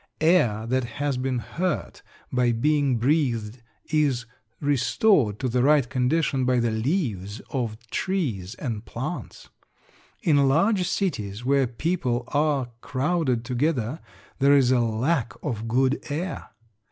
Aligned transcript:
Air 0.19 0.65
that 0.65 0.83
has 0.83 1.15
been 1.17 1.37
hurt 1.37 2.01
by 2.33 2.53
being 2.53 2.97
breathed 2.97 3.61
is 3.91 4.25
restored 4.59 5.37
to 5.37 5.47
the 5.47 5.61
right 5.61 5.87
condition 5.87 6.43
by 6.43 6.59
the 6.59 6.71
leaves 6.71 7.39
of 7.51 7.77
trees 7.91 8.55
and 8.55 8.83
plants. 8.83 9.49
In 10.23 10.47
large 10.47 10.87
cities 10.87 11.45
where 11.45 11.67
people 11.67 12.23
are 12.29 12.71
crowded 12.81 13.45
together 13.45 13.99
there 14.39 14.57
is 14.57 14.71
a 14.71 14.79
lack 14.79 15.33
of 15.43 15.67
good 15.67 16.03
air. 16.09 16.49